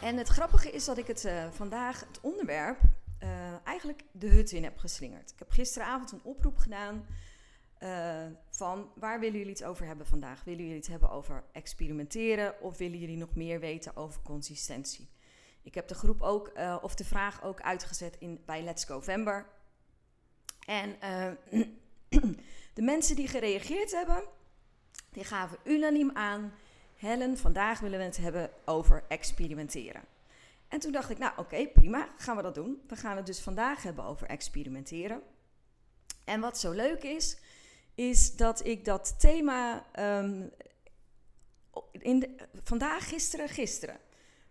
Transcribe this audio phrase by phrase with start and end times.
[0.00, 2.78] En het grappige is dat ik het uh, vandaag, het onderwerp,
[3.22, 5.30] uh, eigenlijk de hut in heb geslingerd.
[5.30, 7.06] Ik heb gisteravond een oproep gedaan
[7.82, 10.44] uh, van waar willen jullie het over hebben vandaag?
[10.44, 15.08] Willen jullie het hebben over experimenteren of willen jullie nog meer weten over consistentie?
[15.62, 19.46] Ik heb de groep ook, of de vraag ook uitgezet in, bij Let's Go November.
[20.66, 20.96] En
[22.74, 24.24] de mensen die gereageerd hebben,
[25.12, 26.52] die gaven unaniem aan
[27.00, 30.02] Helen, vandaag willen we het hebben over experimenteren.
[30.68, 32.82] En toen dacht ik, nou oké, prima, gaan we dat doen.
[32.86, 35.22] We gaan het dus vandaag hebben over experimenteren.
[36.24, 37.38] En wat zo leuk is,
[37.94, 40.50] is dat ik dat thema um,
[41.92, 43.98] in vandaag, gisteren, gisteren,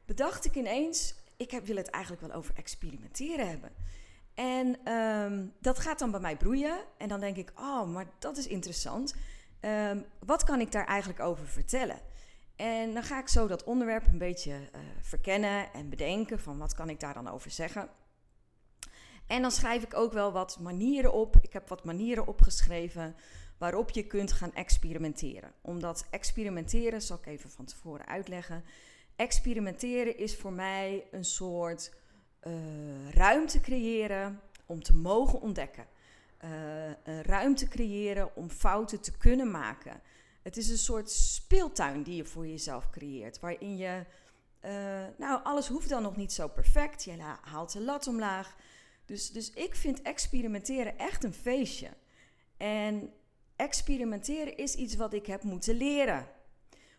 [0.06, 3.72] bedacht ik ineens, ik heb, wil het eigenlijk wel over experimenteren hebben.
[4.34, 6.80] En um, dat gaat dan bij mij broeien.
[6.98, 9.16] En dan denk ik, oh, maar dat is interessant.
[9.62, 12.09] Um, wat kan ik daar eigenlijk over vertellen?
[12.60, 16.74] En dan ga ik zo dat onderwerp een beetje uh, verkennen en bedenken van wat
[16.74, 17.90] kan ik daar dan over zeggen.
[19.28, 21.36] En dan schrijf ik ook wel wat manieren op.
[21.42, 23.16] Ik heb wat manieren opgeschreven
[23.58, 25.52] waarop je kunt gaan experimenteren.
[25.62, 28.64] Omdat experimenteren, zal ik even van tevoren uitleggen.
[29.16, 31.94] Experimenteren is voor mij een soort
[32.44, 35.86] uh, ruimte creëren om te mogen ontdekken.
[36.44, 36.50] Uh,
[37.04, 40.02] een ruimte creëren om fouten te kunnen maken.
[40.50, 44.06] Het is een soort speeltuin die je voor jezelf creëert, waarin je,
[44.66, 44.72] uh,
[45.18, 47.04] nou, alles hoeft dan nog niet zo perfect.
[47.04, 48.56] Je haalt de lat omlaag.
[49.06, 51.90] Dus, dus ik vind experimenteren echt een feestje.
[52.58, 53.14] En
[53.56, 56.28] experimenteren is iets wat ik heb moeten leren.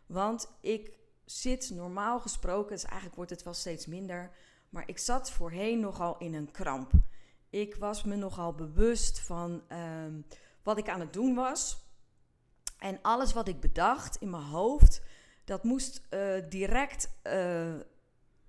[0.06, 4.30] Want ik zit normaal gesproken, dus eigenlijk wordt het wel steeds minder,
[4.68, 6.92] maar ik zat voorheen nogal in een kramp.
[7.48, 10.26] Ik was me nogal bewust van um,
[10.62, 11.88] wat ik aan het doen was.
[12.80, 15.02] En alles wat ik bedacht in mijn hoofd,
[15.44, 17.74] dat moest uh, direct uh,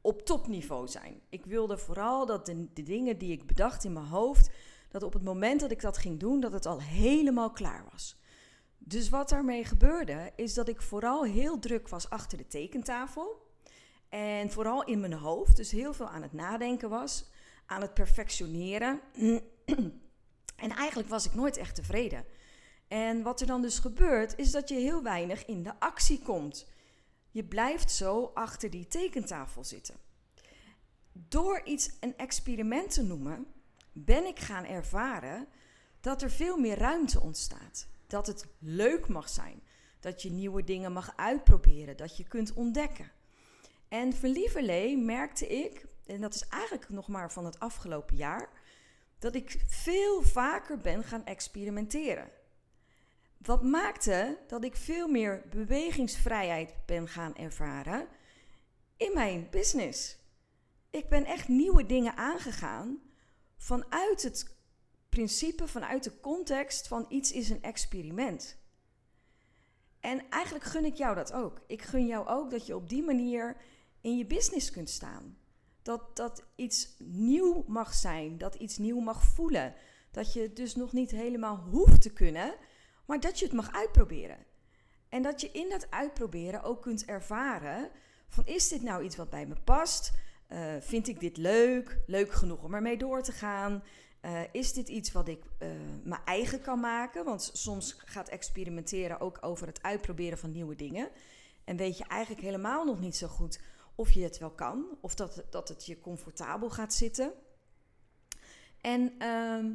[0.02, 1.22] op topniveau zijn.
[1.30, 4.50] Ik wilde vooral dat de, dingen die ik bedacht in mijn hoofd,
[4.90, 8.20] dat op het moment dat ik dat ging doen, dat het al helemaal klaar was.
[8.78, 13.50] Dus wat daarmee gebeurde, is dat ik vooral heel druk was achter de tekentafel.
[14.10, 17.30] En vooral in mijn hoofd, dus heel veel aan het nadenken was,
[17.66, 19.00] aan het perfectioneren.
[20.66, 22.26] en eigenlijk was ik nooit echt tevreden.
[22.92, 26.68] En wat er dan dus gebeurt, is dat je heel weinig in de actie komt.
[27.30, 29.96] Je blijft zo achter die tekentafel zitten.
[31.12, 33.46] Door iets een experiment te noemen,
[33.92, 35.48] ben ik gaan ervaren
[36.02, 37.88] dat er veel meer ruimte ontstaat.
[38.08, 39.62] Dat het leuk mag zijn.
[40.00, 41.98] Dat je nieuwe dingen mag uitproberen.
[41.98, 43.12] Dat je kunt ontdekken.
[43.88, 48.50] En Lieverlee merkte ik, en dat is eigenlijk nog maar van het afgelopen jaar,
[49.20, 52.40] dat ik veel vaker ben gaan experimenteren.
[53.44, 58.08] Wat maakte dat ik veel meer bewegingsvrijheid ben gaan ervaren
[58.98, 60.18] in mijn business.
[60.90, 63.02] Ik ben echt nieuwe dingen aangegaan
[63.58, 64.56] vanuit het
[65.10, 68.58] principe, vanuit de context van iets is een experiment.
[70.00, 71.62] En eigenlijk gun ik jou dat ook.
[71.68, 73.58] Ik gun jou ook dat je op die manier
[74.02, 75.38] in je business kunt staan.
[75.82, 79.74] Dat, dat iets nieuw mag zijn, dat iets nieuw mag voelen.
[80.12, 82.56] Dat je het dus nog niet helemaal hoeft te kunnen,
[83.06, 84.38] maar dat je het mag uitproberen.
[85.10, 87.90] En dat je in dat uitproberen ook kunt ervaren
[88.28, 90.12] van is dit nou iets wat bij me past?
[90.50, 91.98] Uh, vind ik dit leuk?
[92.08, 93.84] Leuk genoeg om ermee door te gaan?
[94.22, 95.70] Uh, is dit iets wat ik uh,
[96.04, 97.26] mijn eigen kan maken?
[97.26, 101.10] Want soms gaat experimenteren ook over het uitproberen van nieuwe dingen.
[101.64, 103.60] En weet je eigenlijk helemaal nog niet zo goed
[103.96, 104.86] of je het wel kan.
[105.02, 107.34] Of dat, dat het je comfortabel gaat zitten.
[108.82, 109.66] En uh,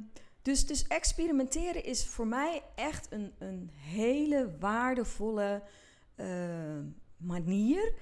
[0.46, 5.62] dus, dus experimenteren is voor mij echt een, een hele waardevolle
[6.16, 6.26] uh,
[7.16, 7.94] manier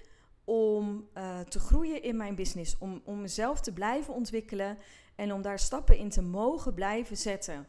[0.45, 2.79] om uh, te groeien in mijn business.
[2.79, 4.79] Om, om mezelf te blijven ontwikkelen
[5.15, 7.67] en om daar stappen in te mogen blijven zetten.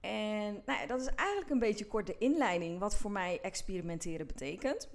[0.00, 4.26] En nou ja, dat is eigenlijk een beetje kort de inleiding wat voor mij experimenteren
[4.26, 4.88] betekent.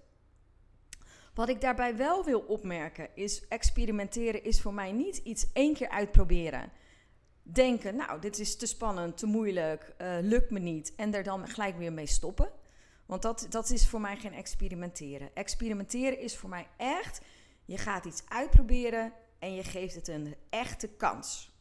[1.34, 5.90] Wat ik daarbij wel wil opmerken is: experimenteren is voor mij niet iets één keer
[5.90, 6.72] uitproberen
[7.44, 10.96] denken, nou, dit is te spannend, te moeilijk, uh, lukt me niet.
[10.96, 12.52] En er dan gelijk weer mee stoppen.
[13.06, 15.30] Want dat, dat is voor mij geen experimenteren.
[15.34, 17.22] Experimenteren is voor mij echt,
[17.66, 21.52] je gaat iets uitproberen en je geeft het een echte kans.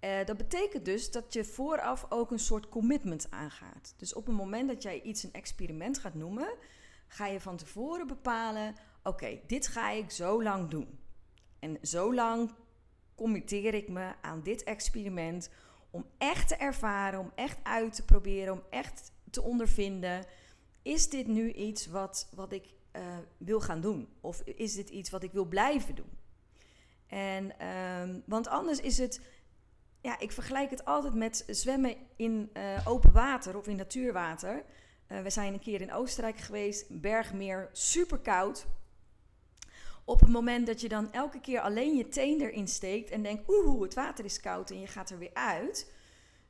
[0.00, 3.94] Uh, dat betekent dus dat je vooraf ook een soort commitment aangaat.
[3.96, 6.54] Dus op het moment dat jij iets een experiment gaat noemen,
[7.08, 10.98] ga je van tevoren bepalen: oké, dit ga ik zo lang doen.
[11.58, 12.50] En zo lang
[13.18, 15.50] committeer ik me aan dit experiment
[15.90, 20.24] om echt te ervaren, om echt uit te proberen, om echt te ondervinden.
[20.82, 23.02] Is dit nu iets wat, wat ik uh,
[23.36, 24.08] wil gaan doen?
[24.20, 26.18] Of is dit iets wat ik wil blijven doen?
[27.06, 29.20] En, um, want anders is het,
[30.00, 34.64] ja, ik vergelijk het altijd met zwemmen in uh, open water of in natuurwater.
[35.08, 38.66] Uh, we zijn een keer in Oostenrijk geweest, bergmeer, super koud.
[40.08, 43.48] Op het moment dat je dan elke keer alleen je teen erin steekt en denkt,
[43.48, 45.92] oeh, het water is koud en je gaat er weer uit,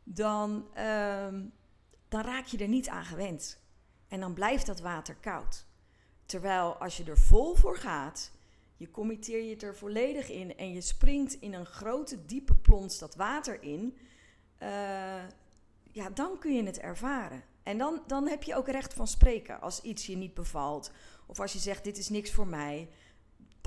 [0.04, 1.28] dan, uh,
[2.08, 3.60] dan raak je er niet aan gewend.
[4.08, 5.66] En dan blijft dat water koud.
[6.26, 8.30] Terwijl als je er vol voor gaat,
[8.76, 13.14] je committeer je er volledig in en je springt in een grote diepe plons dat
[13.14, 13.96] water in,
[14.62, 14.68] uh,
[15.92, 17.42] ja, dan kun je het ervaren.
[17.62, 20.90] En dan, dan heb je ook recht van spreken als iets je niet bevalt.
[21.26, 22.88] Of als je zegt, dit is niks voor mij.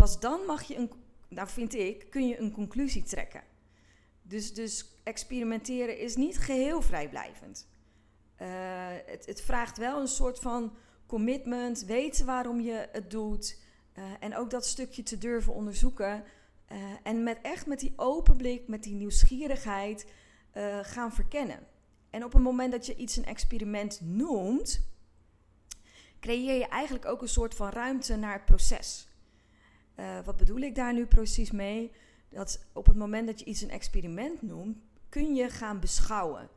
[0.02, 0.92] Pas dan mag je, een,
[1.28, 3.44] nou vind ik, kun je een conclusie trekken.
[4.22, 7.68] Dus, dus experimenteren is niet geheel vrijblijvend.
[8.42, 8.48] Uh,
[9.06, 10.76] het, het, vraagt wel een soort van
[11.06, 13.60] commitment, weten waarom je het doet.
[13.98, 16.24] Uh, en ook dat stukje te durven onderzoeken.
[16.72, 20.06] Uh, en met echt met die open blik, met die nieuwsgierigheid
[20.82, 21.68] gaan verkennen.
[22.10, 24.82] En op het moment dat je iets een experiment noemt,
[26.20, 29.11] creëer je eigenlijk ook een soort van ruimte naar het proces.
[29.96, 31.92] Uh, wat bedoel ik daar nu precies mee?
[32.30, 34.78] Dat op het moment dat je iets een experiment noemt,
[35.10, 36.50] kun je gaan beschouwen.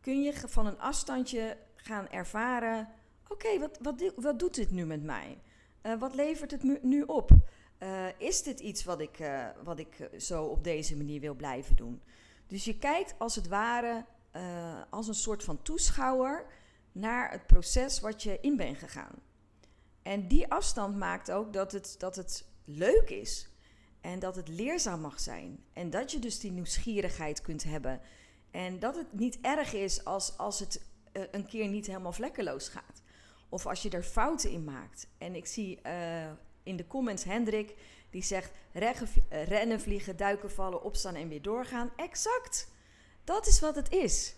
[0.00, 2.88] Kun je van een afstandje gaan ervaren:
[3.28, 5.38] oké, wat, wat, wat doet dit nu met mij?
[5.82, 7.30] Uh, wat levert het nu op?
[7.78, 9.30] Uh, is dit iets wat ik,
[9.62, 12.02] wat ik zo op deze manier wil blijven doen?
[12.46, 14.04] Dus je kijkt als het ware
[14.90, 16.46] als een soort van toeschouwer
[16.92, 19.14] naar het proces wat je in bent gegaan.
[20.02, 23.48] En die afstand maakt ook dat het, dat het leuk is.
[24.00, 25.64] En dat het leerzaam mag zijn.
[25.72, 28.00] En dat je dus die nieuwsgierigheid kunt hebben.
[28.50, 30.82] En dat het niet erg is als, als het
[31.12, 33.02] uh, een keer niet helemaal vlekkeloos gaat.
[33.48, 35.06] Of als je er fouten in maakt.
[35.18, 36.30] En ik zie uh,
[36.62, 37.74] in de comments Hendrik
[38.10, 38.50] die zegt:
[39.28, 41.92] rennen, vliegen, duiken, vallen, opstaan en weer doorgaan.
[41.96, 42.70] Exact.
[43.24, 44.36] Dat is wat het is.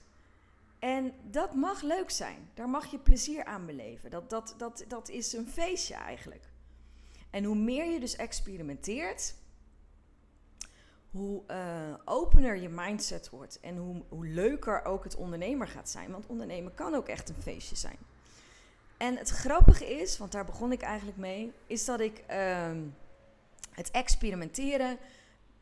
[0.79, 2.51] En dat mag leuk zijn.
[2.55, 4.11] Daar mag je plezier aan beleven.
[4.11, 6.50] Dat, dat, dat, dat is een feestje eigenlijk.
[7.31, 9.35] En hoe meer je dus experimenteert,
[11.11, 16.11] hoe uh, opener je mindset wordt en hoe, hoe leuker ook het ondernemer gaat zijn.
[16.11, 17.99] Want ondernemen kan ook echt een feestje zijn.
[18.97, 22.71] En het grappige is, want daar begon ik eigenlijk mee, is dat ik uh,
[23.71, 24.99] het experimenteren,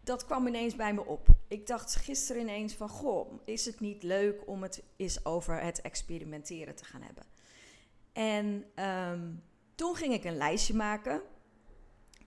[0.00, 1.26] dat kwam ineens bij me op.
[1.48, 5.80] Ik dacht gisteren ineens van, goh, is het niet leuk om het eens over het
[5.80, 7.24] experimenteren te gaan hebben?
[8.12, 9.42] En um,
[9.74, 11.22] toen ging ik een lijstje maken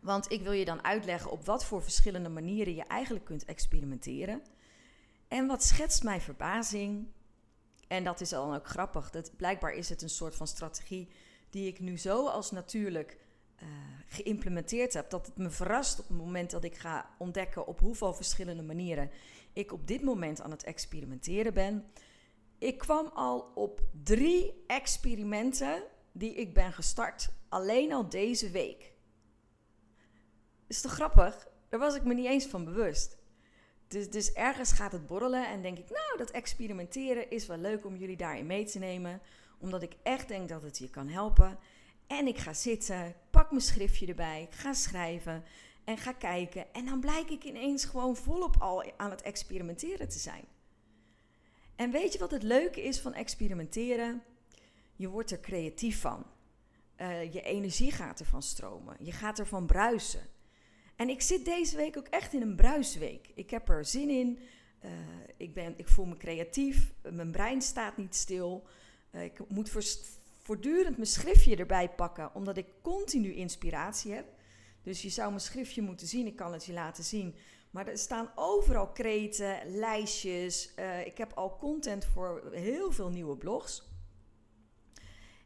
[0.01, 4.41] want ik wil je dan uitleggen op wat voor verschillende manieren je eigenlijk kunt experimenteren.
[5.27, 7.07] En wat schetst mijn verbazing?
[7.87, 9.09] En dat is dan ook grappig.
[9.09, 11.09] Dat, blijkbaar is het een soort van strategie
[11.49, 13.17] die ik nu zo als natuurlijk
[13.63, 13.67] uh,
[14.05, 15.09] geïmplementeerd heb.
[15.09, 19.11] Dat het me verrast op het moment dat ik ga ontdekken op hoeveel verschillende manieren
[19.53, 21.85] ik op dit moment aan het experimenteren ben.
[22.57, 28.90] Ik kwam al op drie experimenten die ik ben gestart alleen al deze week
[30.71, 31.47] is toch grappig?
[31.69, 33.17] Daar was ik me niet eens van bewust.
[33.87, 37.85] Dus, dus ergens gaat het borrelen en denk ik, nou, dat experimenteren is wel leuk
[37.85, 39.21] om jullie daarin mee te nemen.
[39.59, 41.59] Omdat ik echt denk dat het je kan helpen.
[42.07, 45.43] En ik ga zitten, pak mijn schriftje erbij, ga schrijven
[45.83, 46.73] en ga kijken.
[46.73, 50.45] En dan blijk ik ineens gewoon volop al aan het experimenteren te zijn.
[51.75, 54.23] En weet je wat het leuke is van experimenteren?
[54.95, 56.25] Je wordt er creatief van.
[56.97, 58.95] Uh, je energie gaat ervan stromen.
[58.99, 60.29] Je gaat ervan bruisen.
[61.01, 63.31] En ik zit deze week ook echt in een bruisweek.
[63.35, 64.39] Ik heb er zin in.
[64.85, 64.91] Uh,
[65.37, 66.93] ik, ben, ik voel me creatief.
[67.11, 68.67] Mijn brein staat niet stil.
[69.11, 69.71] Uh, ik moet
[70.43, 74.25] voortdurend mijn schriftje erbij pakken, omdat ik continu inspiratie heb.
[74.83, 76.25] Dus je zou mijn schriftje moeten zien.
[76.25, 77.35] Ik kan het je laten zien.
[77.71, 80.73] Maar er staan overal kreten, lijstjes.
[80.79, 83.89] Uh, ik heb al content voor heel veel nieuwe blogs.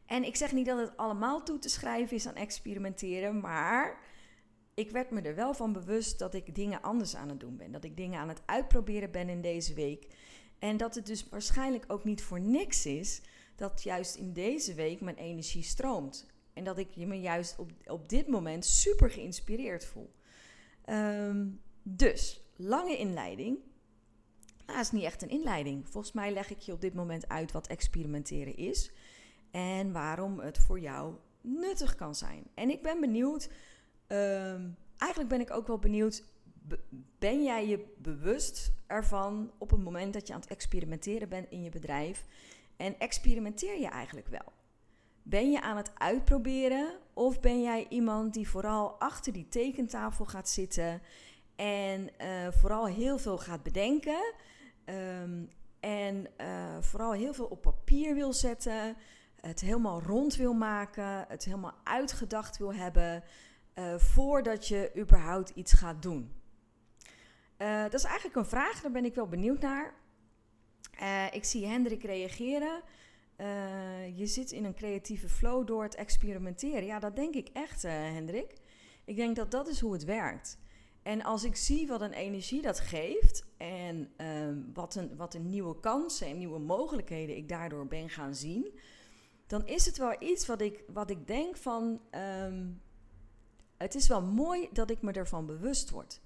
[0.06, 4.05] En ik zeg niet dat het allemaal toe te schrijven is aan experimenteren, maar
[4.76, 7.72] ik werd me er wel van bewust dat ik dingen anders aan het doen ben.
[7.72, 10.06] Dat ik dingen aan het uitproberen ben in deze week.
[10.58, 13.20] En dat het dus waarschijnlijk ook niet voor niks is
[13.54, 16.26] dat juist in deze week mijn energie stroomt.
[16.52, 20.14] En dat ik me juist op, op dit moment super geïnspireerd voel.
[20.84, 21.46] Ehm,
[21.82, 23.58] dus, lange inleiding.
[24.66, 25.88] Nou, is niet echt een inleiding.
[25.88, 28.92] Volgens mij leg ik je op dit moment uit wat experimenteren is.
[29.50, 32.46] En waarom het voor jou nuttig kan zijn.
[32.54, 33.48] En ik ben benieuwd.
[34.06, 36.24] Ehm, eigenlijk ben ik ook wel benieuwd.
[37.18, 41.62] Ben jij je bewust ervan op het moment dat je aan het experimenteren bent in
[41.62, 42.24] je bedrijf?
[42.76, 44.52] En experimenteer je eigenlijk wel?
[45.22, 50.48] Ben je aan het uitproberen of ben jij iemand die vooral achter die tekentafel gaat
[50.48, 51.02] zitten
[51.56, 54.34] en eh, vooral heel veel gaat bedenken
[54.84, 55.44] ehm,
[55.80, 56.46] en uh,
[56.80, 58.96] vooral heel veel op papier wil zetten,
[59.40, 63.22] het helemaal rond wil maken, het helemaal uitgedacht wil hebben
[63.78, 66.34] uh, voordat je überhaupt iets gaat doen?
[67.58, 69.94] dat is eigenlijk een vraag, daar ben ik wel benieuwd naar.
[71.32, 72.82] ik zie Hendrik reageren.
[74.14, 76.84] Je zit in een creatieve flow door het experimenteren.
[76.84, 78.52] Ja, dat denk ik echt, Hendrik.
[79.04, 80.58] Ik denk dat dat is hoe het werkt.
[81.06, 85.48] En als ik zie wat een energie dat geeft en uh, wat, een, wat een
[85.48, 88.78] nieuwe kansen en nieuwe mogelijkheden ik daardoor ben gaan zien,
[89.46, 92.00] dan is het wel iets wat ik, wat ik denk van.
[92.44, 92.84] Um,
[93.76, 96.20] het is wel mooi dat ik me ervan bewust word.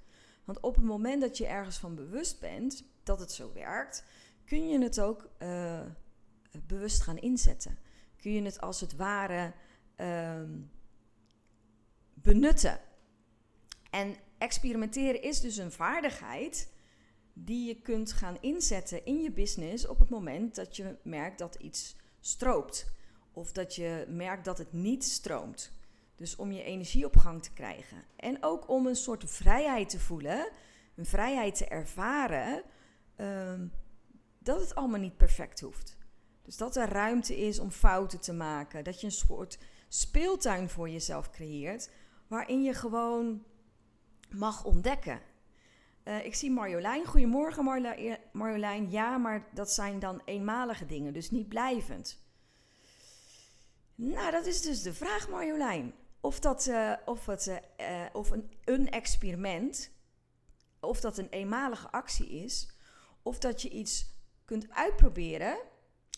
[0.45, 4.05] Want op het moment dat je ergens van bewust bent dat het zo werkt,
[4.45, 5.81] kun je het ook uh,
[6.67, 7.79] bewust gaan inzetten.
[8.17, 9.53] Kun je het als het ware
[9.97, 10.71] um,
[12.15, 12.81] benutten.
[13.91, 16.73] En experimenteren is dus een vaardigheid
[17.33, 21.55] die je kunt gaan inzetten in je business op het moment dat je merkt dat
[21.55, 22.93] iets stroopt.
[23.33, 25.80] Of dat je merkt dat het niet stroomt.
[26.21, 28.05] Dus om je energie op gang te krijgen.
[28.17, 30.49] En ook om een soort vrijheid te voelen,
[30.97, 32.63] een vrijheid te ervaren,
[33.17, 33.73] um,
[34.39, 35.97] dat het allemaal niet perfect hoeft.
[36.43, 38.85] Dus dat er ruimte is om fouten te maken.
[38.85, 39.59] Dat je een soort
[39.89, 41.91] speeltuin voor jezelf creëert.
[42.27, 43.45] Waarin je gewoon
[44.31, 45.21] mag ontdekken.
[46.05, 47.05] Uh, ik zie Marjolein.
[47.05, 47.65] Goedemorgen
[48.33, 48.91] Marjolein.
[48.91, 52.25] Ja, maar dat zijn dan eenmalige dingen, dus niet blijvend.
[53.95, 55.95] Nou, dat is dus de vraag Marjolein.
[56.21, 59.91] Of, dat, uh, of, het, uh, of een, een experiment,
[60.81, 62.69] of dat een eenmalige actie is,
[63.23, 64.07] of dat je iets
[64.45, 65.59] kunt uitproberen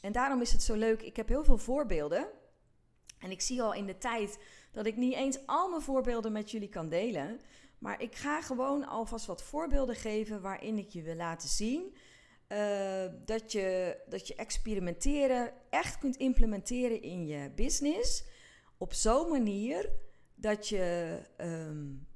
[0.03, 1.03] en daarom is het zo leuk.
[1.03, 2.29] Ik heb heel veel voorbeelden.
[3.19, 4.39] En ik zie al in de tijd
[4.73, 7.41] dat ik niet eens al mijn voorbeelden met jullie kan delen.
[7.79, 11.97] Maar ik ga gewoon alvast wat voorbeelden geven waarin ik je wil laten zien.
[13.25, 18.25] Dat, je, dat je experimenteren echt kunt implementeren in je business.
[18.83, 19.91] Op zo'n manier
[20.35, 22.09] dat je um,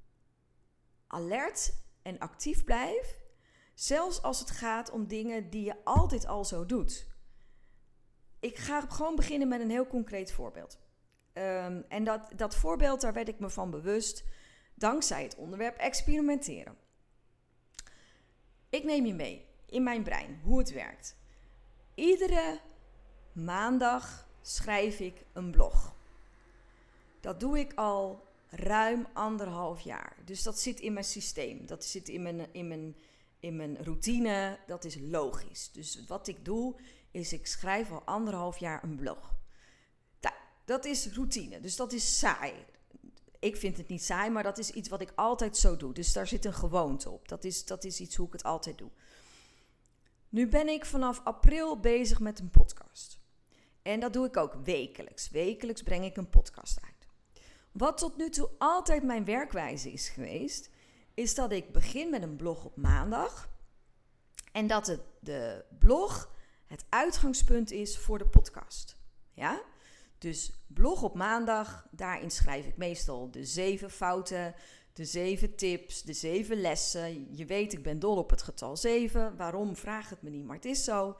[1.06, 3.20] alert en actief blijft.
[3.74, 7.16] Zelfs als het gaat om dingen die je altijd al zo doet
[8.46, 10.78] ik ga gewoon beginnen met een heel concreet voorbeeld.
[11.32, 14.24] Um, en dat, dat voorbeeld, daar werd ik me van bewust
[14.74, 16.76] dankzij het onderwerp experimenteren.
[18.68, 21.16] Ik neem je mee in mijn brein hoe het werkt.
[21.94, 22.60] Iedere
[23.32, 25.95] maandag schrijf ik een blog.
[27.26, 30.16] Dat doe ik al ruim anderhalf jaar.
[30.24, 31.66] Dus dat zit in mijn systeem.
[31.66, 32.96] Dat zit in mijn, in mijn,
[33.40, 34.58] in mijn routine.
[34.66, 35.70] Dat is logisch.
[35.72, 36.74] Dus wat ik doe,
[37.10, 39.34] is ik schrijf al anderhalf jaar een blog.
[40.64, 42.52] Dat is routine, dus dat is saai.
[43.38, 45.94] Ik vind het niet saai, maar dat is iets wat ik altijd zo doe.
[45.94, 47.28] Dus daar zit een gewoonte op.
[47.28, 48.90] Dat is, dat is iets hoe ik het altijd doe.
[50.28, 53.18] Nu ben ik vanaf april bezig met een podcast.
[53.82, 55.30] En dat doe ik ook wekelijks.
[55.30, 56.95] Wekelijks breng ik een podcast uit.
[57.76, 60.70] Wat tot nu toe altijd mijn werkwijze is geweest,
[61.14, 63.48] is dat ik begin met een blog op maandag.
[64.52, 66.34] En dat het, de blog
[66.66, 68.96] het uitgangspunt is voor de podcast.
[69.32, 69.62] Ja?
[70.18, 74.54] Dus blog op maandag, daarin schrijf ik meestal de zeven fouten,
[74.92, 77.36] de zeven tips, de zeven lessen.
[77.36, 79.36] Je weet, ik ben dol op het getal 7.
[79.36, 79.76] Waarom?
[79.76, 81.16] Vraag het me niet, maar het is zo.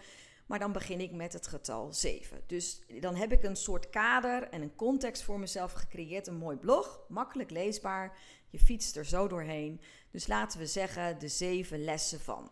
[0.46, 2.42] Maar dan begin ik met het getal 7.
[2.46, 6.26] Dus dan heb ik een soort kader en een context voor mezelf gecreëerd.
[6.26, 8.18] Een mooi blog, makkelijk leesbaar.
[8.50, 9.80] Je fietst er zo doorheen.
[10.10, 12.50] Dus laten we zeggen de zeven lessen van.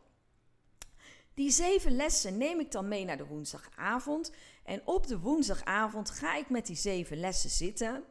[1.35, 4.33] Die zeven lessen neem ik dan mee naar de woensdagavond.
[4.65, 8.05] En op de woensdagavond ga ik met die zeven lessen zitten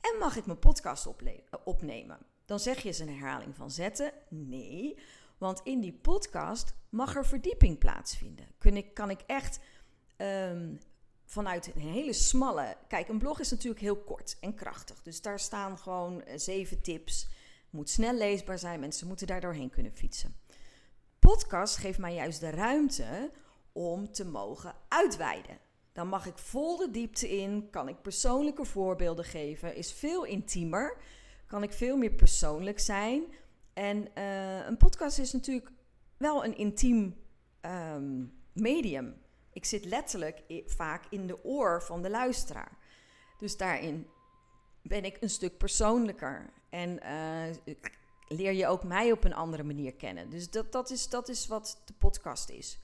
[0.00, 1.08] en mag ik mijn podcast
[1.64, 2.18] opnemen.
[2.44, 4.12] Dan zeg je eens een herhaling van zetten.
[4.28, 4.98] Nee,
[5.38, 8.46] want in die podcast mag er verdieping plaatsvinden.
[8.58, 9.60] Kun ik, kan ik echt
[10.16, 10.78] um,
[11.24, 12.76] vanuit een hele smalle.
[12.88, 15.02] Kijk, een blog is natuurlijk heel kort en krachtig.
[15.02, 17.28] Dus daar staan gewoon eh, zeven tips.
[17.70, 18.80] Moet snel leesbaar zijn.
[18.80, 20.36] Mensen moeten daar doorheen kunnen fietsen
[21.26, 23.30] podcast geeft mij juist de ruimte
[23.72, 25.58] om te mogen uitweiden.
[25.92, 30.98] Dan mag ik vol de diepte in, kan ik persoonlijke voorbeelden geven, is veel intiemer,
[31.46, 33.24] kan ik veel meer persoonlijk zijn.
[33.76, 35.70] En uh, een podcast is natuurlijk
[36.16, 37.16] wel een intiem
[37.60, 39.20] um, medium.
[39.52, 42.78] Ik zit letterlijk vaak in de oor van de luisteraar.
[43.38, 44.06] Dus daarin
[44.82, 46.52] ben ik een stuk persoonlijker.
[46.70, 47.74] En uh,
[48.28, 50.30] leer je ook mij op een andere manier kennen.
[50.30, 52.78] Dus dat, dat, is, dat is wat de podcast is.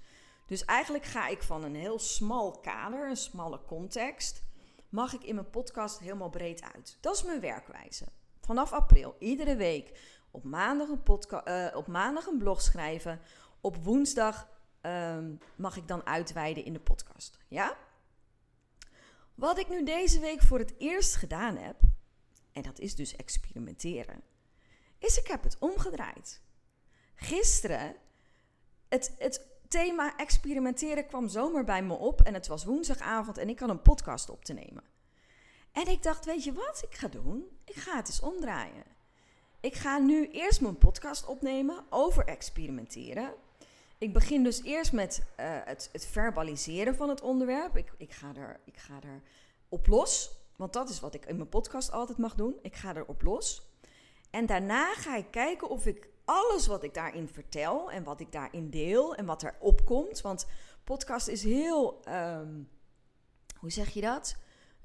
[0.46, 4.42] Dus eigenlijk ga ik van een heel smal kader, een smalle context,
[4.88, 6.98] mag ik in mijn podcast helemaal breed uit.
[7.00, 8.04] Dat is mijn werkwijze.
[8.40, 11.02] Vanaf april, iedere week, op maandag een,
[11.48, 13.20] uh, op maandag een blog schrijven.
[13.60, 14.48] Op woensdag
[14.82, 17.38] um, mag ik dan uitweiden in de podcast.
[17.48, 17.76] Ja?
[19.34, 21.80] Wat ik nu deze week voor het eerst gedaan heb,
[22.52, 24.22] en dat is dus experimenteren,
[24.98, 26.42] is ik heb het omgedraaid.
[27.14, 27.96] Gisteren,
[28.88, 33.58] het, het thema experimenteren kwam zomaar bij me op en het was woensdagavond en ik
[33.58, 34.84] had een podcast op te nemen.
[35.72, 37.58] En ik dacht, weet je wat ik ga doen?
[37.64, 38.91] Ik ga het eens omdraaien.
[39.62, 43.34] Ik ga nu eerst mijn podcast opnemen over experimenteren.
[43.98, 47.76] Ik begin dus eerst met uh, het, het, verbaliseren van het onderwerp.
[47.76, 49.22] Ik, ik, ga er, ik ga er
[49.68, 52.58] op los, want dat is wat ik in mijn podcast altijd mag doen.
[52.62, 53.62] Ik ga er op los.
[54.30, 58.32] En daarna ga ik kijken of ik alles wat ik daarin vertel en wat ik
[58.32, 60.20] daarin deel en wat er opkomt.
[60.20, 60.46] Want
[60.84, 62.68] podcast is heel, um,
[63.56, 64.36] hoe zeg je dat?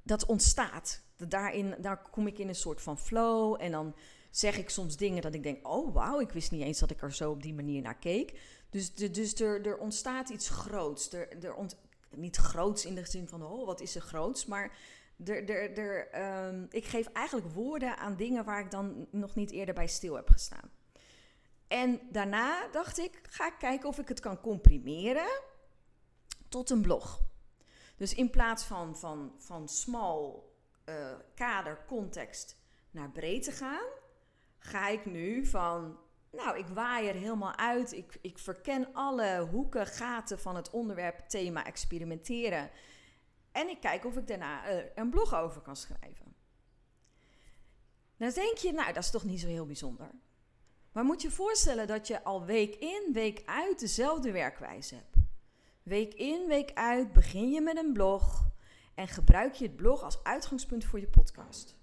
[0.04, 1.02] Dat ontstaat.
[1.28, 3.96] Daarin, daar kom ik in een soort van flow en dan
[4.38, 7.02] zeg ik soms dingen dat ik denk: oh wauw, ik wist niet eens dat ik
[7.02, 8.40] er zo op die manier naar keek.
[8.70, 11.14] Dus, de, dus er, er ontstaat iets groots.
[11.14, 11.76] Er, er ont,
[12.16, 14.46] niet groots in de zin van: oh, wat is er groots?
[14.46, 14.78] Maar
[15.26, 19.52] er, er, er, um, ik geef eigenlijk woorden aan dingen waar ik dan nog niet
[19.52, 20.72] eerder bij stil heb gestaan.
[21.68, 25.42] En daarna dacht ik: ga ik kijken of ik het kan comprimeren
[26.50, 27.22] tot een blog.
[27.96, 30.52] Dus in plaats van, van, van smal
[30.86, 32.58] uh, kader, context
[32.92, 33.86] naar breedte gaan,
[34.68, 35.98] ga ik nu van,
[36.32, 37.92] nou, ik waai er helemaal uit.
[37.92, 42.70] Ik, ik verken alle hoeken, gaten van het onderwerp, thema experimenteren.
[43.52, 46.36] En ik kijk of ik daarna uh, een blog over kan schrijven.
[48.18, 50.10] Dan denk je, nou, dat is toch niet zo heel bijzonder.
[50.92, 55.16] Maar moet je voorstellen dat je al week in, week uit dezelfde werkwijze hebt.
[55.84, 58.50] Week in, week uit begin je met een blog
[58.96, 61.76] en gebruik je het blog als uitgangspunt voor je podcast.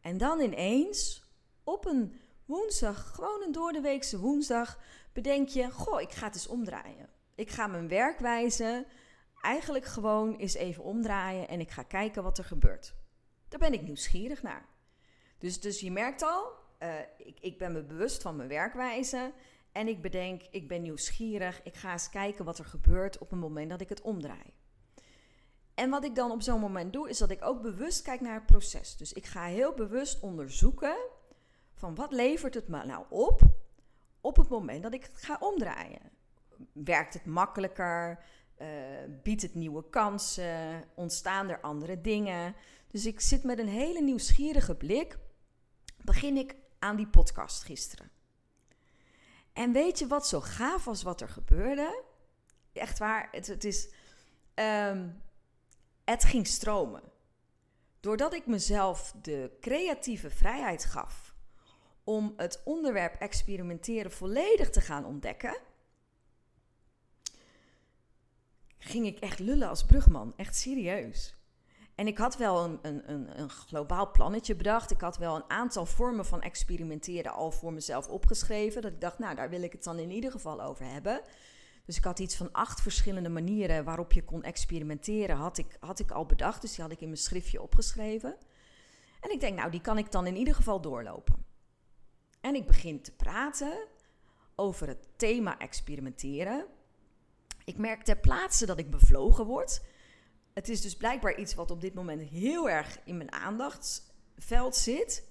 [0.00, 1.29] En dan ineens
[1.64, 4.78] op een woensdag, gewoon een doordeweekse woensdag,
[5.12, 7.08] bedenk je: Goh, ik ga het eens omdraaien.
[7.34, 8.86] Ik ga mijn werkwijze
[9.40, 12.94] eigenlijk gewoon eens even omdraaien en ik ga kijken wat er gebeurt.
[13.48, 14.68] Daar ben ik nieuwsgierig naar.
[15.38, 19.32] Dus, dus je merkt al, uh, ik, ik ben me bewust van mijn werkwijze.
[19.72, 21.62] En ik bedenk, ik ben nieuwsgierig.
[21.62, 24.54] Ik ga eens kijken wat er gebeurt op het moment dat ik het omdraai.
[25.74, 28.34] En wat ik dan op zo'n moment doe, is dat ik ook bewust kijk naar
[28.34, 28.96] het proces.
[28.96, 30.96] Dus ik ga heel bewust onderzoeken
[31.80, 33.42] van wat levert het me nou op
[34.20, 36.10] op het moment dat ik het ga omdraaien.
[36.72, 38.24] Werkt het makkelijker?
[38.58, 38.66] Uh,
[39.22, 40.84] biedt het nieuwe kansen?
[40.94, 42.54] Ontstaan er andere dingen?
[42.88, 45.18] Dus ik zit met een hele nieuwsgierige blik.
[46.02, 48.10] Begin ik aan die podcast gisteren.
[49.52, 52.02] En weet je wat zo gaaf was wat er gebeurde?
[52.72, 53.88] Echt waar, het, het is.
[54.54, 55.22] Um,
[56.04, 57.02] het ging stromen.
[58.00, 61.29] Doordat ik mezelf de creatieve vrijheid gaf
[62.10, 65.56] om het onderwerp experimenteren volledig te gaan ontdekken,
[68.78, 70.32] ging ik echt lullen als brugman.
[70.36, 71.34] Echt serieus.
[71.94, 74.90] En ik had wel een, een, een, een, globaal plannetje bedacht.
[74.90, 78.82] Ik had wel een aantal vormen van experimenteren al voor mezelf opgeschreven.
[78.82, 81.20] Dat ik dacht, nou, daar wil ik het dan in ieder geval over hebben.
[81.84, 85.98] Dus ik had iets van acht verschillende manieren waarop je kon experimenteren, had ik, had
[85.98, 86.60] ik al bedacht.
[86.60, 88.36] Dus die had ik in mijn schriftje opgeschreven.
[89.20, 91.49] En ik denk, nou, die kan ik dan in ieder geval doorlopen.
[92.40, 93.86] En ik begin te praten
[94.54, 96.66] over het thema experimenteren.
[97.64, 99.82] Ik merk ter plaatse dat ik bevlogen word.
[100.52, 105.28] Het is dus blijkbaar iets wat op dit moment heel erg in mijn aandachtsveld zit.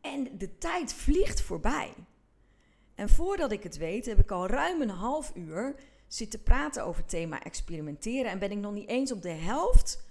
[0.00, 1.94] En de tijd vliegt voorbij.
[2.94, 5.74] En voordat ik het weet, heb ik al ruim een half uur
[6.06, 8.30] zitten praten over het thema experimenteren.
[8.30, 10.08] En ben ik nog niet eens op de helft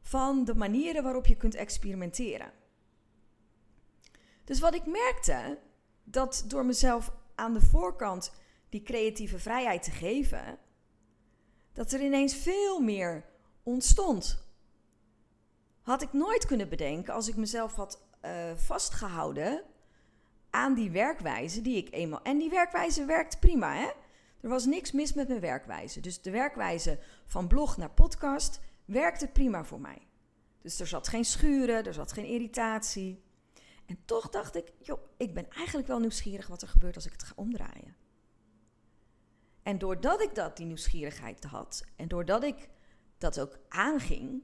[0.00, 2.52] van de manieren waarop je kunt experimenteren.
[4.48, 5.58] Dus wat ik merkte,
[6.04, 8.32] dat door mezelf aan de voorkant
[8.68, 10.58] die creatieve vrijheid te geven,
[11.72, 13.24] dat er ineens veel meer
[13.62, 14.44] ontstond.
[15.82, 19.62] Had ik nooit kunnen bedenken als ik mezelf had uh, vastgehouden
[20.50, 22.22] aan die werkwijze die ik eenmaal.
[22.22, 23.90] En die werkwijze werkt prima, hè?
[24.40, 26.00] Er was niks mis met mijn werkwijze.
[26.00, 30.06] Dus de werkwijze van blog naar podcast werkte prima voor mij.
[30.62, 33.26] Dus er zat geen schuren, er zat geen irritatie.
[33.88, 37.12] En toch dacht ik, joh, ik ben eigenlijk wel nieuwsgierig wat er gebeurt als ik
[37.12, 37.96] het ga omdraaien.
[39.62, 42.68] En doordat ik dat, die nieuwsgierigheid had, en doordat ik
[43.18, 44.42] dat ook aanging,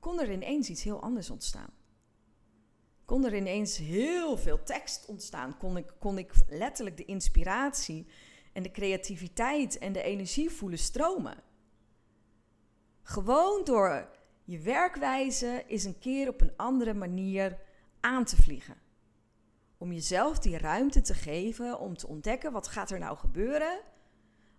[0.00, 1.70] kon er ineens iets heel anders ontstaan.
[3.04, 5.56] Kon er ineens heel veel tekst ontstaan.
[5.56, 8.06] Kon ik, kon ik letterlijk de inspiratie
[8.52, 11.42] en de creativiteit en de energie voelen stromen.
[13.02, 14.08] Gewoon door
[14.44, 17.58] je werkwijze is een keer op een andere manier
[18.04, 18.76] aan te vliegen.
[19.78, 23.80] Om jezelf die ruimte te geven om te ontdekken wat gaat er nou gebeuren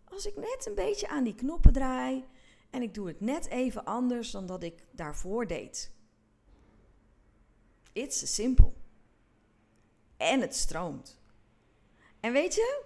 [0.04, 2.26] als ik net een beetje aan die knoppen draai
[2.70, 5.92] en ik doe het net even anders dan dat ik daarvoor deed.
[7.94, 8.74] It's simpel.
[10.18, 11.20] En het stroomt.
[12.20, 12.84] En weet je,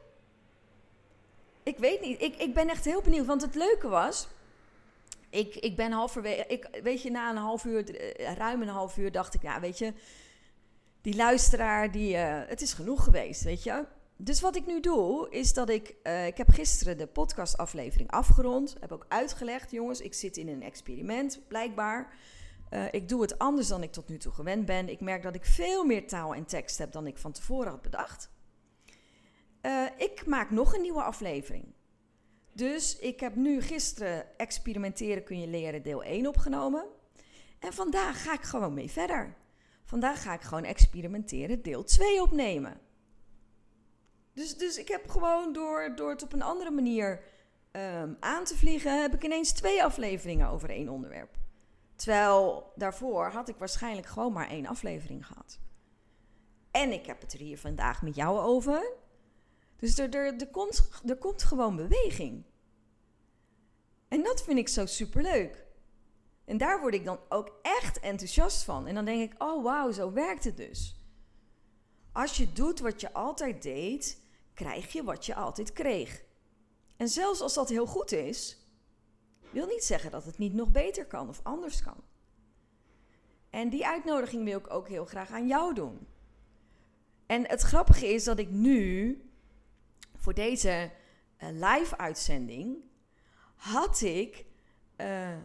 [1.63, 4.27] ik weet niet, ik, ik ben echt heel benieuwd, want het leuke was,
[5.29, 8.97] ik, ik ben halverwege, ik, weet je, na een half uur, eh, ruim een half
[8.97, 9.93] uur dacht ik, ja, weet je,
[11.01, 13.85] die luisteraar, die, uh, het is genoeg geweest, weet je.
[14.15, 18.75] Dus wat ik nu doe, is dat ik, uh, ik heb gisteren de podcastaflevering afgerond,
[18.79, 22.13] heb ook uitgelegd, jongens, ik zit in een experiment, blijkbaar.
[22.71, 24.89] Uh, ik doe het anders dan ik tot nu toe gewend ben.
[24.89, 27.81] Ik merk dat ik veel meer taal en tekst heb dan ik van tevoren had
[27.81, 28.29] bedacht.
[29.97, 31.73] Ik maak nog een nieuwe aflevering.
[32.53, 36.85] Dus ik heb nu gisteren experimenteren kun je leren deel 1 opgenomen.
[37.59, 39.35] En vandaag ga ik gewoon mee verder.
[39.89, 42.79] Vandaag ga ik gewoon experimenteren deel 2 opnemen.
[44.33, 47.23] Dus, dus ik heb gewoon door, door het op een andere manier
[47.71, 51.37] um, aan te vliegen, heb ik ineens twee afleveringen over één onderwerp.
[51.95, 55.59] Terwijl daarvoor had ik waarschijnlijk gewoon maar één aflevering gehad.
[56.71, 58.91] En ik heb het er hier vandaag met jou over.
[59.75, 62.43] Dus er, er, er, komt, er komt gewoon beweging.
[64.07, 65.67] En dat vind ik zo superleuk.
[66.49, 68.87] En daar word ik dan ook echt enthousiast van.
[68.87, 70.95] En dan denk ik, oh wauw, zo werkt het dus.
[72.11, 74.21] Als je doet wat je altijd deed,
[74.53, 76.23] krijg je wat je altijd kreeg.
[76.97, 78.67] En zelfs als dat heel goed is,
[79.51, 82.03] wil niet zeggen dat het niet nog beter kan of anders kan.
[83.49, 86.07] En die uitnodiging wil ik ook heel graag aan jou doen.
[87.25, 89.21] En het grappige is dat ik nu
[90.15, 90.91] voor deze
[91.39, 92.77] uh, live uitzending
[93.55, 94.45] had ik
[94.97, 95.37] uh,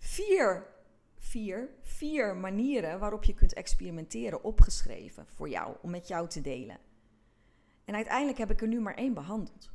[0.00, 0.66] vier,
[1.16, 6.78] vier, vier manieren waarop je kunt experimenteren opgeschreven voor jou, om met jou te delen.
[7.84, 9.70] En uiteindelijk heb ik er nu maar één behandeld.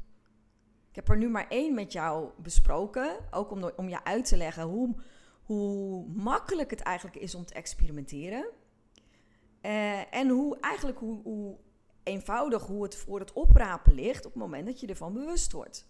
[0.90, 4.38] Ik heb er nu maar één met jou besproken, ook om, om je uit te
[4.38, 4.96] leggen hoe,
[5.44, 8.50] hoe makkelijk het eigenlijk is om te experimenteren.
[9.62, 11.58] Uh, en hoe eigenlijk hoe, hoe
[12.04, 15.88] eenvoudig hoe het voor het oprapen ligt op het moment dat je ervan bewust wordt.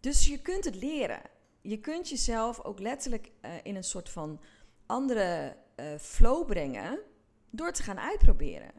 [0.00, 1.20] Dus je kunt het leren.
[1.60, 4.40] Je kunt jezelf ook letterlijk uh, in een soort van
[4.86, 6.98] andere uh, flow brengen
[7.50, 8.72] door te gaan uitproberen.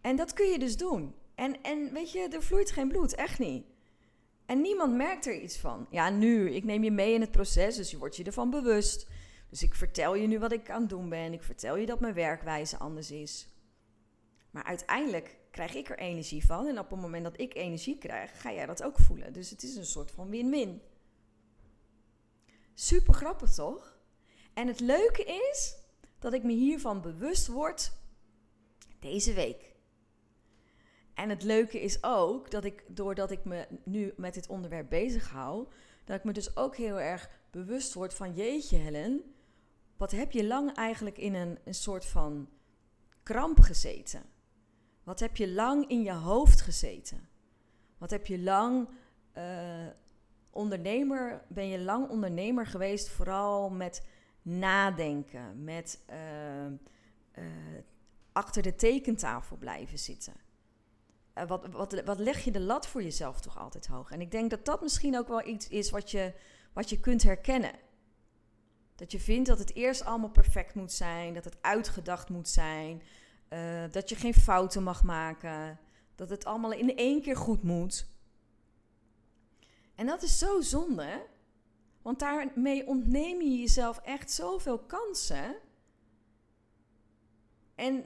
[0.00, 1.14] En dat kun je dus doen.
[1.34, 3.64] En, en weet je, er vloeit geen bloed, echt niet.
[4.46, 5.86] En niemand merkt er iets van.
[5.90, 9.08] Ja, nu, ik neem je mee in het proces, dus je wordt je ervan bewust.
[9.50, 11.32] Dus ik vertel je nu wat ik aan het doen ben.
[11.32, 13.48] Ik vertel je dat mijn werkwijze anders is.
[14.50, 16.66] Maar uiteindelijk krijg ik er energie van.
[16.66, 19.32] En op het moment dat ik energie krijg, ga jij dat ook voelen.
[19.32, 20.80] Dus het is een soort van win-win.
[22.78, 23.98] Super grappig toch?
[24.54, 25.76] En het leuke is
[26.18, 27.92] dat ik me hiervan bewust word
[29.00, 29.74] deze week.
[31.14, 35.30] En het leuke is ook dat ik, doordat ik me nu met dit onderwerp bezig
[35.30, 35.66] hou,
[36.04, 39.34] dat ik me dus ook heel erg bewust word van jeetje Helen,
[39.96, 42.48] wat heb je lang eigenlijk in een, een soort van
[43.22, 44.22] kramp gezeten?
[45.02, 47.28] Wat heb je lang in je hoofd gezeten?
[47.98, 48.88] Wat heb je lang
[49.36, 49.86] uh,
[50.56, 54.06] ondernemer, ben je lang ondernemer geweest, vooral met
[54.42, 57.44] nadenken, met uh, uh,
[58.32, 60.34] achter de tekentafel blijven zitten?
[61.46, 64.10] wat, wat, wat leg je de lat voor jezelf toch altijd hoog?
[64.10, 66.32] En ik denk dat dat misschien ook wel iets is wat je,
[66.72, 67.72] wat je kunt herkennen.
[68.94, 73.02] Dat je vindt dat het eerst allemaal perfect moet zijn, dat het uitgedacht moet zijn,
[73.90, 75.78] dat je geen fouten mag maken,
[76.14, 78.06] dat het allemaal in één keer goed moet.
[79.96, 81.26] En dat is zo zonde,
[82.02, 85.56] want daarmee ontneem je jezelf echt zoveel kansen.
[87.74, 88.04] En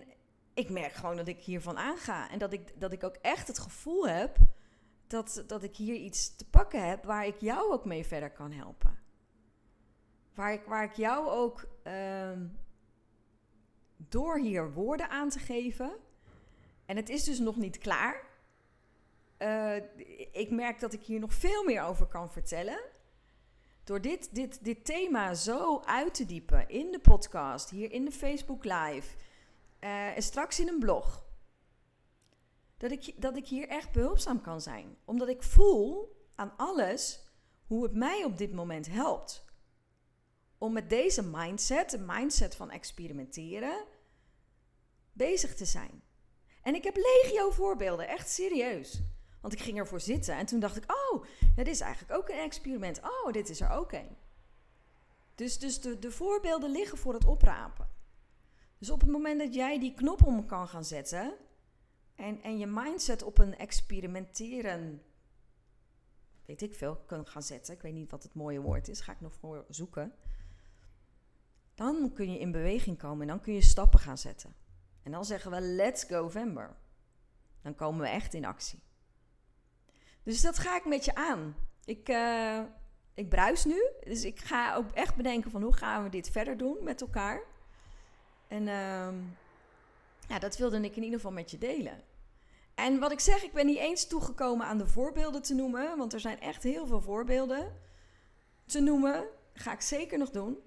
[0.54, 3.58] ik merk gewoon dat ik hiervan aanga en dat ik, dat ik ook echt het
[3.58, 4.38] gevoel heb
[5.06, 8.52] dat, dat ik hier iets te pakken heb waar ik jou ook mee verder kan
[8.52, 8.98] helpen.
[10.34, 12.38] Waar ik, waar ik jou ook uh,
[13.96, 15.92] door hier woorden aan te geven.
[16.86, 18.29] En het is dus nog niet klaar.
[19.40, 19.76] Eh,
[20.32, 22.80] ik merk dat ik hier nog veel meer over kan vertellen.
[23.84, 28.12] Door dit, dit, dit thema zo uit te diepen in de podcast, hier in de
[28.12, 29.16] Facebook Live
[29.80, 31.24] uh, en straks in een blog.
[32.76, 34.96] Dat ik, dat ik hier echt behulpzaam kan zijn.
[35.04, 37.20] Omdat ik voel aan alles
[37.66, 39.44] hoe het mij op dit moment helpt.
[40.58, 43.84] Om met deze mindset, de mindset van experimenteren,
[45.12, 46.02] bezig te zijn.
[46.62, 49.02] En ik heb legio voorbeelden, echt serieus.
[49.40, 51.24] Want ik ging ervoor zitten en toen dacht ik, oh,
[51.56, 53.00] het is eigenlijk ook een experiment.
[53.02, 54.16] Oh, dit is er ook een.
[55.34, 57.88] Dus, dus de, de voorbeelden liggen voor het oprapen.
[58.78, 61.34] Dus op het moment dat jij die knop om kan gaan zetten
[62.14, 65.02] en, en je mindset op een experimenteren,
[66.46, 67.74] weet ik veel, kan gaan zetten.
[67.74, 70.14] Ik weet niet wat het mooie woord is, ga ik nog voor zoeken.
[71.74, 74.54] Dan kun je in beweging komen en dan kun je stappen gaan zetten.
[75.02, 76.76] En dan zeggen we let's go November.
[77.62, 78.82] Dan komen we echt in actie.
[80.22, 81.56] Dus dat ga ik met je aan.
[81.84, 82.60] Ik, uh,
[83.14, 83.82] ik bruis nu.
[84.04, 87.42] Dus ik ga ook echt bedenken van hoe gaan we dit verder doen met elkaar.
[88.48, 89.08] En uh,
[90.28, 92.02] ja, dat wilde ik in ieder geval met je delen.
[92.74, 95.96] En wat ik zeg, ik ben niet eens toegekomen aan de voorbeelden te noemen.
[95.96, 97.72] Want er zijn echt heel veel voorbeelden
[98.66, 99.26] te noemen.
[99.54, 100.58] Ga ik zeker nog doen.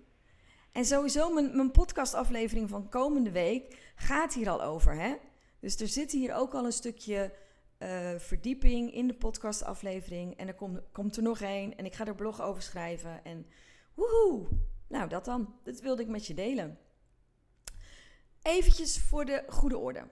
[0.71, 4.95] En sowieso, mijn, mijn podcastaflevering van komende week gaat hier al over.
[4.95, 5.15] Hè?
[5.59, 7.33] Dus er zit hier ook al een stukje
[7.83, 10.37] uh, verdieping in de podcastaflevering.
[10.37, 11.77] En er komt, komt er nog één.
[11.77, 13.23] En ik ga er blog over schrijven.
[13.23, 13.45] En
[13.93, 14.47] woehoe!
[14.87, 15.55] Nou, dat dan.
[15.63, 16.77] Dat wilde ik met je delen.
[18.41, 20.07] Eventjes voor de goede orde.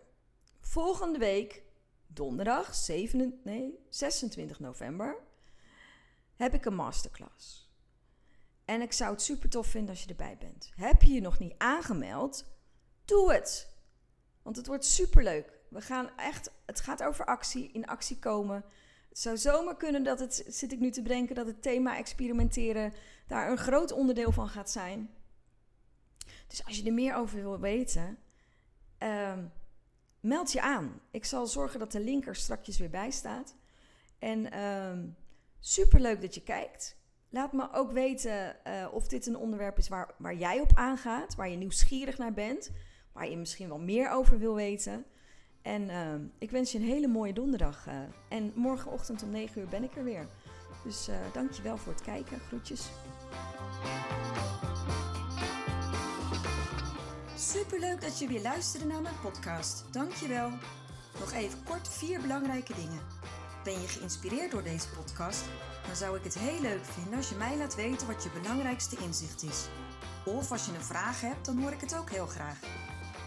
[0.60, 1.64] Volgende week,
[2.08, 5.18] donderdag 7, nee, 26 november,
[6.36, 7.70] heb ik een masterclass.
[8.66, 10.72] En ik zou het super tof vinden als je erbij bent.
[10.76, 12.46] Heb je je nog niet aangemeld?
[13.06, 13.76] Doe het.
[14.42, 15.61] Want het wordt super leuk.
[15.72, 18.64] We gaan echt, het gaat over actie, in actie komen.
[19.10, 22.94] Het zou zomaar kunnen dat het, zit ik nu te bedenken, dat het thema experimenteren
[23.28, 25.10] daar een groot onderdeel van gaat zijn.
[26.48, 28.18] Dus als je er meer over wil weten,
[28.98, 29.46] ehm,
[30.20, 31.02] meld je aan.
[31.12, 33.56] Ik zal zorgen dat de link er strakjes weer bij staat.
[34.20, 35.16] En um,
[35.60, 36.98] super leuk dat je kijkt.
[37.30, 41.36] Laat me ook weten uh, of dit een onderwerp is waar, waar jij op aangaat,
[41.36, 42.72] waar je nieuwsgierig naar bent,
[43.12, 45.06] waar je misschien wel meer over wil weten.
[45.62, 47.88] En uh, ik wens je een hele mooie donderdag.
[47.88, 47.93] Uh,
[48.30, 50.28] en morgenochtend om 9 uur ben ik er weer.
[50.84, 52.39] Dus uh, dank je wel voor het kijken.
[52.39, 52.89] Groetjes.
[57.36, 59.86] Superleuk dat je weer luisterde naar mijn podcast.
[59.91, 60.50] Dank je wel.
[61.19, 63.00] Nog even kort vier belangrijke dingen.
[63.63, 65.43] Ben je geïnspireerd door deze podcast?
[65.88, 68.97] Dan zou ik het heel leuk vinden als je mij laat weten wat je belangrijkste
[68.97, 69.67] inzicht is.
[70.26, 72.60] Of als je een vraag hebt, dan hoor ik het ook heel graag.